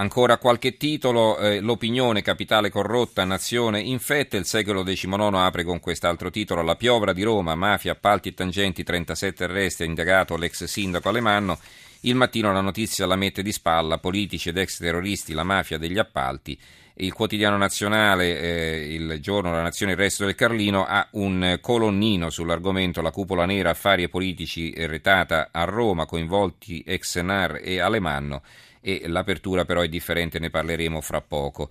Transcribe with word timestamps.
Ancora 0.00 0.38
qualche 0.38 0.78
titolo, 0.78 1.36
eh, 1.36 1.60
l'opinione, 1.60 2.22
capitale 2.22 2.70
corrotta, 2.70 3.22
nazione 3.24 3.80
infetta, 3.80 4.38
il 4.38 4.46
secolo 4.46 4.82
XIX 4.82 5.34
apre 5.34 5.62
con 5.62 5.78
quest'altro 5.78 6.30
titolo, 6.30 6.62
la 6.62 6.74
piovra 6.74 7.12
di 7.12 7.22
Roma, 7.22 7.54
mafia, 7.54 7.92
appalti 7.92 8.30
e 8.30 8.34
tangenti, 8.34 8.82
37 8.82 9.44
arresti, 9.44 9.82
ha 9.82 9.86
indagato 9.86 10.38
l'ex 10.38 10.64
sindaco 10.64 11.10
Alemanno, 11.10 11.58
il 12.00 12.14
mattino 12.14 12.50
la 12.50 12.62
notizia 12.62 13.04
la 13.04 13.14
mette 13.14 13.42
di 13.42 13.52
spalla, 13.52 13.98
politici 13.98 14.48
ed 14.48 14.56
ex 14.56 14.78
terroristi, 14.78 15.34
la 15.34 15.44
mafia 15.44 15.76
degli 15.76 15.98
appalti, 15.98 16.58
il 16.94 17.12
quotidiano 17.12 17.58
nazionale, 17.58 18.40
eh, 18.40 18.94
il 18.94 19.18
giorno 19.20 19.52
La 19.52 19.60
Nazione, 19.60 19.92
il 19.92 19.98
resto 19.98 20.24
del 20.24 20.34
Carlino, 20.34 20.86
ha 20.86 21.08
un 21.12 21.58
colonnino 21.60 22.30
sull'argomento 22.30 23.02
la 23.02 23.10
cupola 23.10 23.44
nera, 23.44 23.68
affari 23.68 24.04
e 24.04 24.08
politici 24.08 24.72
retata 24.86 25.50
a 25.52 25.64
Roma, 25.64 26.06
coinvolti 26.06 26.82
ex 26.86 27.20
NAR 27.20 27.60
e 27.62 27.80
Alemanno 27.80 28.40
e 28.80 29.02
l'apertura 29.06 29.64
però 29.64 29.80
è 29.80 29.88
differente, 29.88 30.38
ne 30.38 30.50
parleremo 30.50 31.00
fra 31.00 31.20
poco. 31.20 31.70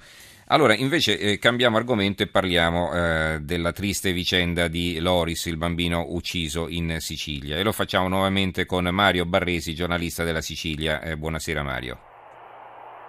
Allora, 0.52 0.74
invece 0.74 1.20
eh, 1.20 1.38
cambiamo 1.38 1.78
argomento 1.78 2.24
e 2.24 2.28
parliamo 2.28 2.92
eh, 2.92 3.38
della 3.42 3.71
triste 3.71 4.11
vicenda 4.11 4.68
di 4.68 5.00
Loris, 5.00 5.46
il 5.46 5.57
bambino 5.57 6.06
ucciso 6.10 6.68
in 6.68 6.97
Sicilia. 7.00 7.57
E 7.57 7.64
lo 7.64 7.71
facciamo 7.71 8.07
nuovamente 8.07 8.66
con 8.66 8.86
Mario 8.86 9.25
Barresi, 9.25 9.75
giornalista 9.75 10.24
della 10.24 10.42
Sicilia. 10.42 11.02
Eh, 11.02 11.18
buonasera 11.18 11.61
Mario. 11.61 12.00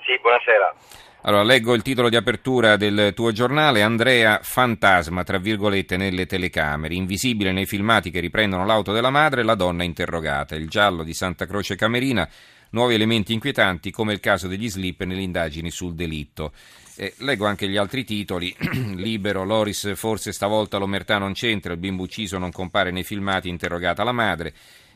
Sì, 0.05 0.19
buonasera. 0.21 0.75
Allora, 1.23 1.43
leggo 1.43 1.75
il 1.75 1.83
titolo 1.83 2.09
di 2.09 2.17
apertura 2.17 2.77
del 2.77 3.13
tuo 3.15 3.31
giornale, 3.31 3.83
Andrea 3.83 4.41
fantasma, 4.43 5.23
tra 5.23 5.39
virgolette, 5.39 5.99
nelle 5.99 6.25
telecamere, 6.25 6.95
invisibile 6.95 7.53
nei 7.53 7.67
filmati 7.67 8.11
che 8.11 8.21
riprendono 8.21 8.65
l'auto 8.65 8.93
della 8.93 9.11
madre, 9.11 9.43
la 9.43 9.55
donna 9.55 9.83
interrogata, 9.85 10.55
il 10.55 10.69
giallo 10.69 11.03
di 11.03 11.13
Santa 11.13 11.45
Croce 11.45 11.77
Camerina, 11.77 12.27
nuovi 12.71 12.95
elementi 12.95 13.33
inquietanti 13.33 13.91
come 13.91 14.13
il 14.13 14.21
caso 14.21 14.49
degli 14.49 14.69
slip 14.69 15.03
nelle 15.05 15.23
indagini 15.23 15.71
sul 15.71 15.95
delitto. 15.95 16.53
Eh, 16.97 17.15
leggo 17.19 17.47
anche 17.47 17.69
gli 17.69 17.77
altri 17.77 18.05
titoli. 18.05 18.55
Libero, 18.97 19.45
Loris, 19.45 19.95
forse 19.95 20.33
stavolta 20.33 20.77
l'omertà 20.77 21.19
non 21.19 21.33
c'entra, 21.33 21.73
il 21.73 21.79
bimbo 21.79 22.03
ucciso 22.03 22.37
non 22.37 22.53
compare 22.53 22.91
nei 22.91 23.05
filmati, 23.05 23.49
interrogata 23.49 24.05
la 24.05 24.13
madre. 24.13 24.53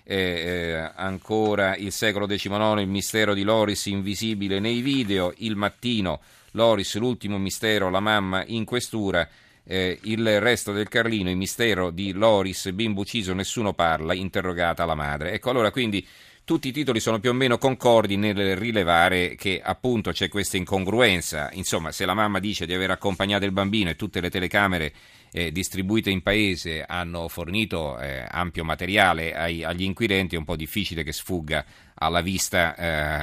Eh, 0.06 0.16
eh, 0.16 0.90
ancora 0.96 1.76
il 1.76 1.90
secolo 1.90 2.26
XIX, 2.26 2.80
il 2.80 2.88
mistero 2.88 3.32
di 3.32 3.42
Loris 3.42 3.86
invisibile 3.86 4.60
nei 4.60 4.82
video. 4.82 5.32
Il 5.38 5.56
mattino, 5.56 6.20
Loris, 6.52 6.96
l'ultimo 6.98 7.38
mistero, 7.38 7.88
la 7.88 8.00
mamma 8.00 8.44
in 8.46 8.66
questura. 8.66 9.26
Eh, 9.66 9.98
il 10.02 10.40
resto 10.42 10.72
del 10.72 10.88
Carlino, 10.88 11.30
il 11.30 11.38
mistero 11.38 11.88
di 11.88 12.12
Loris, 12.12 12.70
bimbo 12.72 13.00
ucciso, 13.00 13.32
nessuno 13.32 13.72
parla, 13.72 14.12
interrogata 14.12 14.84
la 14.84 14.94
madre. 14.94 15.32
Ecco, 15.32 15.48
allora 15.48 15.70
quindi 15.70 16.06
tutti 16.44 16.68
i 16.68 16.72
titoli 16.72 17.00
sono 17.00 17.20
più 17.20 17.30
o 17.30 17.32
meno 17.32 17.56
concordi 17.56 18.16
nel 18.18 18.54
rilevare 18.56 19.34
che 19.34 19.62
appunto 19.64 20.12
c'è 20.12 20.28
questa 20.28 20.58
incongruenza. 20.58 21.48
Insomma, 21.52 21.90
se 21.90 22.04
la 22.04 22.12
mamma 22.12 22.38
dice 22.38 22.66
di 22.66 22.74
aver 22.74 22.90
accompagnato 22.90 23.46
il 23.46 23.52
bambino 23.52 23.88
e 23.88 23.96
tutte 23.96 24.20
le 24.20 24.28
telecamere 24.28 24.92
eh, 25.32 25.50
distribuite 25.50 26.10
in 26.10 26.22
paese 26.22 26.84
hanno 26.86 27.28
fornito 27.28 27.98
eh, 27.98 28.26
ampio 28.28 28.62
materiale 28.62 29.34
ai, 29.34 29.64
agli 29.64 29.84
inquirenti, 29.84 30.34
è 30.34 30.38
un 30.38 30.44
po' 30.44 30.54
difficile 30.54 31.02
che 31.02 31.12
sfugga 31.12 31.64
alla 31.94 32.20
vista 32.20 32.76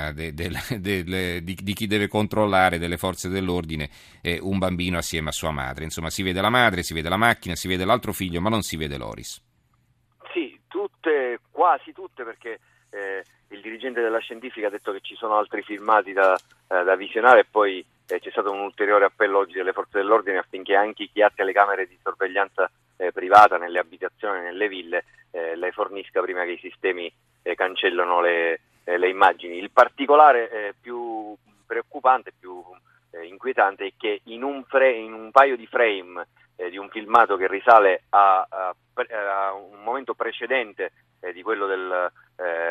eh, 0.09 0.13
de, 0.13 0.33
de, 0.33 0.49
de, 0.79 1.43
di, 1.43 1.55
di, 1.61 1.73
chi 1.73 1.85
deve 1.85 2.07
controllare 2.07 2.79
delle 2.79 2.97
forze 2.97 3.29
dell'ordine 3.29 3.89
eh, 4.21 4.39
un 4.41 4.57
bambino 4.57 4.97
assieme 4.97 5.29
a 5.29 5.33
sua 5.33 5.51
madre. 5.51 5.83
Insomma, 5.83 6.09
si 6.09 6.23
vede 6.23 6.41
la 6.41 6.49
madre, 6.49 6.81
si 6.81 6.95
vede 6.95 7.07
la 7.07 7.17
macchina, 7.17 7.53
si 7.53 7.67
vede 7.67 7.85
l'altro 7.85 8.13
figlio, 8.13 8.41
ma 8.41 8.49
non 8.49 8.63
si 8.63 8.77
vede 8.77 8.97
Loris. 8.97 9.39
Sì, 10.33 10.59
tutte, 10.67 11.39
quasi 11.51 11.91
tutte 11.93 12.23
perché 12.23 12.59
eh, 12.91 13.23
il 13.49 13.61
dirigente 13.61 14.01
della 14.01 14.19
scientifica 14.19 14.67
ha 14.67 14.69
detto 14.69 14.91
che 14.91 15.01
ci 15.01 15.15
sono 15.15 15.35
altri 15.37 15.61
filmati 15.61 16.13
da, 16.13 16.35
eh, 16.35 16.83
da 16.83 16.95
visionare 16.95 17.41
e 17.41 17.45
poi 17.49 17.83
eh, 18.07 18.19
c'è 18.19 18.29
stato 18.29 18.51
un 18.51 18.59
ulteriore 18.59 19.05
appello 19.05 19.39
oggi 19.39 19.53
delle 19.53 19.73
forze 19.73 19.97
dell'ordine 19.97 20.37
affinché 20.37 20.75
anche 20.75 21.09
chi 21.11 21.21
ha 21.21 21.31
telecamere 21.33 21.87
di 21.87 21.97
sorveglianza 22.01 22.69
eh, 22.97 23.11
privata 23.11 23.57
nelle 23.57 23.79
abitazioni, 23.79 24.41
nelle 24.41 24.67
ville, 24.67 25.05
eh, 25.31 25.55
le 25.55 25.71
fornisca 25.71 26.21
prima 26.21 26.43
che 26.43 26.51
i 26.51 26.59
sistemi 26.59 27.11
eh, 27.41 27.55
cancellano 27.55 28.21
le, 28.21 28.59
le, 28.83 29.09
immagini. 29.09 29.57
Il 29.57 29.71
particolare 29.71 30.75
più 30.79 31.35
preoccupante, 31.65 32.33
più 32.37 32.63
inquietante 33.23 33.87
è 33.87 33.93
che 33.97 34.21
in 34.25 34.43
un, 34.43 34.63
frame, 34.65 34.95
in 34.95 35.13
un 35.13 35.31
paio 35.31 35.55
di 35.55 35.65
frame 35.67 36.27
di 36.69 36.77
un 36.77 36.89
filmato 36.89 37.37
che 37.37 37.47
risale 37.47 38.03
a, 38.09 38.45
a, 38.47 38.75
a 38.93 39.53
un 39.53 39.81
momento 39.81 40.13
precedente 40.13 40.91
di 41.33 41.41
quello 41.41 41.65
del, 41.65 42.11
eh, 42.41 42.70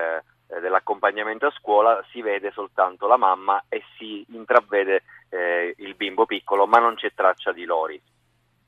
dell'accompagnamento 0.60 1.46
a 1.46 1.50
scuola 1.50 2.04
si 2.10 2.22
vede 2.22 2.50
soltanto 2.52 3.06
la 3.06 3.16
mamma 3.16 3.64
e 3.68 3.82
si 3.96 4.24
intravede 4.28 5.02
eh, 5.28 5.74
il 5.78 5.94
bimbo 5.94 6.26
piccolo, 6.26 6.66
ma 6.66 6.78
non 6.78 6.94
c'è 6.94 7.12
traccia 7.14 7.52
di 7.52 7.64
Lori. 7.64 8.00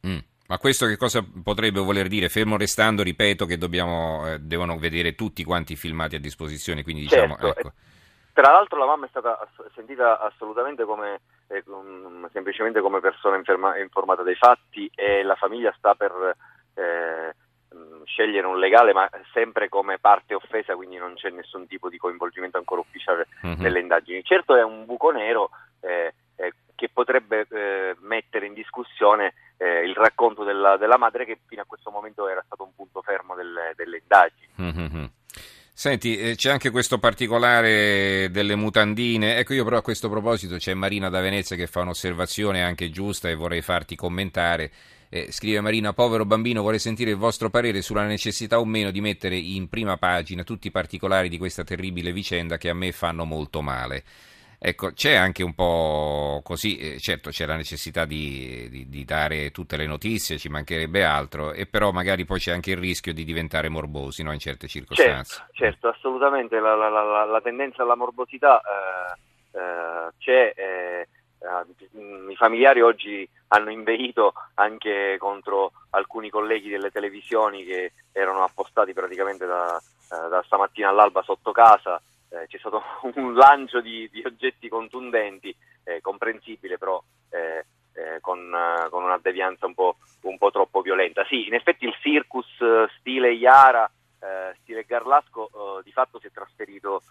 Mm. 0.07 0.19
Ma 0.49 0.59
questo 0.59 0.87
che 0.87 0.97
cosa 0.97 1.25
potrebbe 1.43 1.81
voler 1.81 2.09
dire? 2.09 2.29
Fermo 2.29 2.57
restando, 2.57 3.03
ripeto 3.03 3.47
che 3.47 3.57
dobbiamo, 3.57 4.29
eh, 4.29 4.39
devono 4.39 4.79
vedere 4.79 5.15
tutti 5.15 5.45
quanti 5.45 5.73
i 5.73 5.77
filmati 5.77 6.17
a 6.17 6.21
disposizione, 6.21 6.83
quindi 6.83 7.03
diciamo... 7.03 7.37
Certo. 7.37 7.59
Ecco. 7.59 7.73
Tra 8.35 8.51
l'altro 8.51 8.79
la 8.79 8.87
mamma 8.87 9.05
è 9.05 9.11
stata 9.11 9.39
sentita 9.75 10.19
assolutamente 10.19 10.85
come, 10.85 11.21
eh, 11.49 11.63
semplicemente 12.33 12.81
come 12.81 13.01
persona 13.01 13.37
inferma, 13.37 13.79
informata 13.79 14.23
dei 14.23 14.37
fatti 14.37 14.91
e 14.95 15.23
la 15.23 15.35
famiglia 15.35 15.73
sta 15.77 15.95
per 15.95 16.35
eh, 16.75 17.35
scegliere 18.13 18.47
un 18.47 18.59
legale 18.59 18.93
ma 18.93 19.09
sempre 19.33 19.69
come 19.69 19.99
parte 19.99 20.35
offesa 20.35 20.75
quindi 20.75 20.97
non 20.97 21.15
c'è 21.15 21.31
nessun 21.31 21.67
tipo 21.67 21.89
di 21.89 21.97
coinvolgimento 21.97 22.59
ancora 22.59 22.83
ufficiale 22.83 23.27
mm-hmm. 23.45 23.61
nelle 23.61 23.81
indagini. 23.81 24.23
Certo 24.23 24.55
è 24.55 24.63
un 24.63 24.85
buco 24.85 25.11
nero 25.11 25.51
eh, 25.81 26.13
eh, 26.37 26.53
che 26.75 26.91
potrebbe 26.93 27.47
eh, 27.51 27.97
mettere 28.01 28.47
in 28.47 28.55
discussione 28.55 29.35
eh, 29.57 29.83
il 29.85 29.95
racconto 29.95 30.45
della, 30.45 30.77
della, 30.77 30.99
madre 30.99 31.25
che 31.25 31.39
fino 31.47 31.63
a 31.63 31.67
questo 31.67 31.91
momento 31.91 32.29
era 32.29 32.43
stato 32.45 32.65
un 32.65 32.75
punto 32.75 33.01
fermo 33.01 33.35
delle, 33.35 33.73
delle 33.77 33.99
indagini. 33.99 34.49
Mm-hmm. 34.61 35.05
Senti, 35.75 36.19
eh, 36.19 36.37
c'è 36.37 36.51
anche 36.51 36.71
questo 36.71 36.99
particolare 36.99 38.29
delle 38.31 38.55
mutandine. 38.55 39.39
Ecco, 39.39 39.55
io 39.55 39.65
però 39.65 39.79
a 39.79 39.83
questo 39.83 40.11
proposito 40.11 40.57
c'è 40.57 40.75
Marina 40.75 41.09
da 41.09 41.21
Venezia 41.21 41.57
che 41.57 41.67
fa 41.67 41.81
un'osservazione 41.81 42.63
anche 42.63 42.91
giusta 42.91 43.29
e 43.31 43.35
vorrei 43.35 43.63
farti 43.63 43.97
commentare. 43.97 44.71
Eh, 45.15 45.31
scrive 45.31 45.61
Marina, 45.61 45.93
povero 45.93 46.25
bambino, 46.25 46.63
vorrei 46.63 46.79
sentire 46.79 47.11
il 47.11 47.19
vostro 47.19 47.51
parere 47.51 47.83
sulla 47.83 48.07
necessità 48.07 48.59
o 48.59 48.65
meno 48.65 48.91
di 48.91 49.03
mettere 49.03 49.37
in 49.37 49.69
prima 49.69 49.99
pagina 49.99 50.43
tutti 50.43 50.69
i 50.69 50.71
particolari 50.71 51.29
di 51.29 51.37
questa 51.37 51.65
terribile 51.65 52.13
vicenda 52.13 52.57
che 52.57 52.71
a 52.71 52.75
me 52.75 52.93
fanno 52.93 53.27
molto 53.27 53.61
male. 53.61 54.05
Ecco, 54.59 54.93
c'è 54.93 55.13
anche 55.13 55.43
un 55.43 55.55
po' 55.55 56.41
così, 56.43 56.79
eh, 56.79 56.99
certo 56.99 57.29
c'è 57.29 57.45
la 57.45 57.57
necessità 57.57 58.07
di, 58.07 58.69
di, 58.71 58.89
di, 58.89 59.05
dare 59.05 59.51
tutte 59.51 59.77
le 59.77 59.87
notizie, 59.87 60.39
ci 60.39 60.49
mancherebbe 60.49 61.05
altro, 61.05 61.53
e 61.53 61.67
però 61.67 61.93
magari 61.93 62.25
poi 62.25 62.39
c'è 62.39 62.53
anche 62.53 62.71
il 62.71 62.79
rischio 62.79 63.13
di 63.13 63.25
diventare 63.25 63.69
morbosi 63.69 64.23
no, 64.23 64.33
in 64.33 64.39
certe 64.39 64.67
circostanze. 64.67 65.35
Certo, 65.35 65.53
certo 65.53 65.89
assolutamente, 65.89 66.59
la, 66.59 66.75
la, 66.75 66.89
la, 66.89 67.25
la, 67.27 67.41
tendenza 67.43 67.83
alla 67.83 67.97
morbosità 67.97 68.63
eh, 68.63 69.59
eh, 69.59 70.13
c'è 70.17 70.55
eh, 70.57 71.09
I 72.29 72.37
familiari 72.37 72.81
oggi 72.81 73.29
hanno 73.49 73.71
inveito 73.71 74.33
anche 74.55 75.17
contro 75.19 75.73
alcuni 75.91 76.31
colleghi 76.31 76.69
delle 76.69 76.91
televisioni 76.91 77.65
che 77.65 77.93
erano 78.13 78.43
appostati 78.43 78.93
praticamente 78.93 79.47
da, 79.47 79.77
uh, 79.77 80.29
da 80.29 80.43
stamattina 80.45 80.89
all'alba 80.89 81.23
sotto 81.23 81.53
casa. 81.53 82.01
Uh, 82.29 82.47
c'è 82.47 82.59
stato 82.59 82.83
un 83.15 83.35
lancio 83.35 83.81
di, 83.81 84.09
di 84.11 84.23
oggetti 84.25 84.69
contundenti, 84.69 85.55
eh, 85.85 86.01
comprensibile 86.01 86.79
però 86.79 87.03
eh, 87.31 87.65
eh, 87.95 88.21
con, 88.21 88.55
con, 88.91 89.03
una 89.03 89.19
devianza 89.19 89.67
un 89.67 89.75
po', 89.75 89.97
un 90.23 90.39
po', 90.39 90.51
troppo 90.51 90.81
violenta. 90.81 91.25
Sì, 91.27 91.47
in 91.47 91.55
effetti 91.55 91.85
il 91.85 91.97
circus 92.01 92.47
stile 92.99 93.33
Iara, 93.33 93.91
stile 94.61 94.85
Garlasco, 94.85 95.81
di 95.83 95.91
fatto 95.91 96.21
si 96.21 96.29
è 96.29 96.31
trasferito 96.31 97.03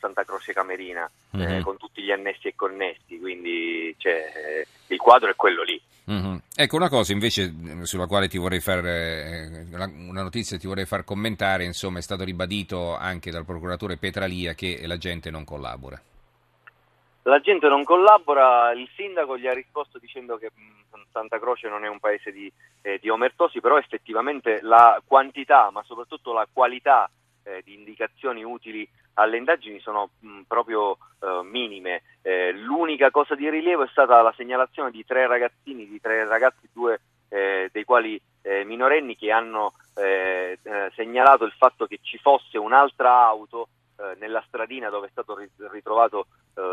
Santa 0.00 0.24
Croce 0.24 0.52
Camerina 0.52 1.08
mm-hmm. 1.36 1.58
eh, 1.58 1.60
con 1.62 1.76
tutti 1.76 2.02
gli 2.02 2.10
annessi 2.10 2.48
e 2.48 2.54
connessi, 2.56 3.18
quindi 3.18 3.94
cioè, 3.98 4.12
eh, 4.34 4.66
il 4.88 4.98
quadro 4.98 5.28
è 5.30 5.36
quello 5.36 5.62
lì. 5.62 5.80
Mm-hmm. 6.10 6.36
Ecco 6.56 6.76
una 6.76 6.88
cosa 6.88 7.12
invece 7.12 7.54
sulla 7.82 8.06
quale 8.06 8.26
ti 8.26 8.38
vorrei 8.38 8.60
fare 8.60 9.66
eh, 9.70 9.76
una 9.76 10.22
notizia 10.22 10.58
ti 10.58 10.66
vorrei 10.66 10.86
far 10.86 11.04
commentare, 11.04 11.64
insomma 11.64 11.98
è 11.98 12.02
stato 12.02 12.24
ribadito 12.24 12.96
anche 12.96 13.30
dal 13.30 13.44
procuratore 13.44 13.96
Petralia 13.96 14.54
che 14.54 14.80
la 14.86 14.96
gente 14.96 15.30
non 15.30 15.44
collabora. 15.44 16.00
La 17.24 17.38
gente 17.40 17.68
non 17.68 17.84
collabora, 17.84 18.72
il 18.72 18.88
sindaco 18.96 19.36
gli 19.36 19.46
ha 19.46 19.52
risposto 19.52 19.98
dicendo 19.98 20.38
che 20.38 20.50
mh, 20.52 21.02
Santa 21.12 21.38
Croce 21.38 21.68
non 21.68 21.84
è 21.84 21.88
un 21.88 22.00
paese 22.00 22.32
di, 22.32 22.50
eh, 22.80 22.98
di 23.00 23.10
omertosi, 23.10 23.60
però 23.60 23.76
effettivamente 23.76 24.60
la 24.62 25.00
quantità 25.04 25.70
ma 25.70 25.82
soprattutto 25.84 26.32
la 26.32 26.48
qualità 26.50 27.08
eh, 27.42 27.62
di 27.64 27.74
indicazioni 27.74 28.44
utili 28.44 28.88
alle 29.14 29.36
indagini 29.36 29.80
sono 29.80 30.10
mh, 30.18 30.40
proprio 30.46 30.96
eh, 31.20 31.40
minime. 31.44 32.02
Eh, 32.22 32.52
l'unica 32.52 33.10
cosa 33.10 33.34
di 33.34 33.48
rilievo 33.48 33.84
è 33.84 33.88
stata 33.88 34.20
la 34.22 34.32
segnalazione 34.36 34.90
di 34.90 35.04
tre 35.04 35.26
ragazzini, 35.26 35.86
di 35.86 36.00
tre 36.00 36.26
ragazzi, 36.26 36.68
due 36.72 37.00
eh, 37.28 37.68
dei 37.72 37.84
quali 37.84 38.20
eh, 38.42 38.64
minorenni, 38.64 39.16
che 39.16 39.30
hanno 39.30 39.74
eh, 39.96 40.58
segnalato 40.94 41.44
il 41.44 41.52
fatto 41.56 41.86
che 41.86 41.98
ci 42.02 42.18
fosse 42.18 42.58
un'altra 42.58 43.24
auto 43.24 43.68
nella 44.18 44.42
stradina 44.46 44.88
dove 44.88 45.08
è 45.08 45.10
stato 45.10 45.36
ritrovato 45.70 46.28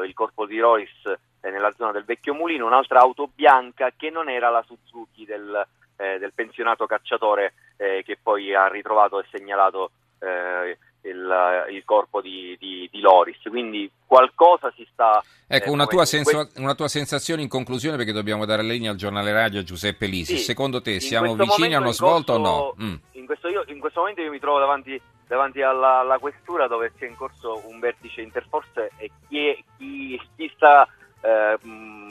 il 0.05 0.13
corpo 0.13 0.45
di 0.45 0.61
eh, 0.61 1.17
nella 1.41 1.73
zona 1.75 1.91
del 1.91 2.05
vecchio 2.05 2.33
mulino, 2.33 2.65
un'altra 2.65 3.01
auto 3.01 3.29
bianca 3.35 3.91
che 3.97 4.09
non 4.09 4.29
era 4.29 4.49
la 4.49 4.63
Suzuki 4.65 5.25
del, 5.25 5.67
del 5.97 6.31
pensionato 6.33 6.85
cacciatore 6.85 7.53
che 7.75 8.17
poi 8.23 8.55
ha 8.55 8.69
ritrovato 8.69 9.19
e 9.19 9.25
segnalato 9.29 9.91
il, 11.67 11.75
il, 11.75 11.83
corpo 11.85 12.21
di, 12.21 12.55
di, 12.59 12.89
di, 12.91 12.99
Loris. 12.99 13.37
Quindi 13.49 13.89
qualcosa 14.05 14.71
si 14.75 14.87
sta. 14.91 15.23
Ecco, 15.47 15.71
una 15.71 15.85
tua, 15.85 16.05
senso, 16.05 16.49
una, 16.55 16.75
tua 16.75 16.87
sensazione 16.87 17.41
in 17.41 17.47
conclusione, 17.47 17.97
perché 17.97 18.11
dobbiamo 18.11 18.45
dare 18.45 18.61
la 18.61 18.71
linea 18.71 18.91
al 18.91 18.97
giornale 18.97 19.31
radio 19.31 19.59
a 19.59 19.63
Giuseppe 19.63 20.05
Lisi. 20.07 20.37
Sì, 20.37 20.43
Secondo 20.43 20.81
te 20.81 20.99
siamo 20.99 21.35
vicini 21.35 21.75
a 21.75 21.79
uno 21.79 21.91
svolto 21.91 22.33
o 22.33 22.37
no? 22.37 22.75
Mm. 22.81 22.95
In, 23.13 23.25
questo 23.25 23.47
io, 23.47 23.63
in, 23.67 23.79
questo 23.79 23.99
momento 23.99 24.21
io 24.21 24.31
mi 24.31 24.39
trovo 24.39 24.59
davanti 24.59 25.01
davanti 25.27 25.61
alla, 25.61 25.99
alla, 25.99 26.19
questura 26.19 26.67
dove 26.67 26.93
si 26.97 27.03
è 27.03 27.07
in 27.07 27.15
corso 27.15 27.61
un 27.65 27.79
vertice 27.79 28.21
interforze 28.21 28.91
e 28.95 29.11
chi, 29.27 29.61
chi, 29.77 30.21
chi 30.37 30.49
sta 30.55 30.87
eh, 31.27 31.57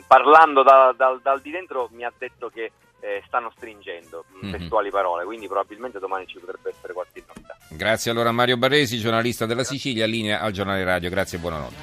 parlando 0.06 0.62
da, 0.62 0.94
da, 0.96 1.18
dal 1.22 1.40
di 1.40 1.50
dentro 1.50 1.88
mi 1.92 2.04
ha 2.04 2.12
detto 2.16 2.48
che 2.48 2.70
eh, 3.00 3.22
stanno 3.26 3.52
stringendo, 3.56 4.24
mm-hmm. 4.44 4.52
testuali 4.52 4.90
parole, 4.90 5.24
quindi 5.24 5.46
probabilmente 5.46 5.98
domani 5.98 6.26
ci 6.26 6.38
potrebbe 6.38 6.70
essere 6.70 6.92
qualche 6.92 7.22
novità. 7.26 7.56
Grazie 7.70 8.10
allora 8.10 8.32
Mario 8.32 8.56
Barresi, 8.56 8.98
giornalista 8.98 9.46
della 9.46 9.64
Sicilia, 9.64 10.06
linea 10.06 10.40
al 10.40 10.52
giornale 10.52 10.84
radio, 10.84 11.08
grazie 11.10 11.38
e 11.38 11.40
buonanotte. 11.40 11.74